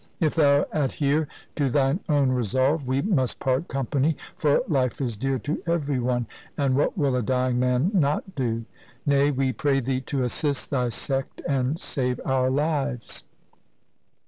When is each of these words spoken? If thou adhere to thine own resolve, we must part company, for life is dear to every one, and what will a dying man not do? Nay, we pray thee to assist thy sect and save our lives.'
If 0.19 0.33
thou 0.33 0.65
adhere 0.71 1.27
to 1.57 1.69
thine 1.69 1.99
own 2.09 2.31
resolve, 2.31 2.87
we 2.87 3.03
must 3.03 3.37
part 3.39 3.67
company, 3.67 4.17
for 4.35 4.63
life 4.67 4.99
is 4.99 5.15
dear 5.15 5.37
to 5.37 5.61
every 5.67 5.99
one, 5.99 6.25
and 6.57 6.75
what 6.75 6.97
will 6.97 7.15
a 7.15 7.21
dying 7.21 7.59
man 7.59 7.91
not 7.93 8.33
do? 8.33 8.65
Nay, 9.05 9.29
we 9.29 9.53
pray 9.53 9.79
thee 9.79 10.01
to 10.01 10.23
assist 10.23 10.71
thy 10.71 10.89
sect 10.89 11.43
and 11.47 11.79
save 11.79 12.19
our 12.25 12.49
lives.' 12.49 13.23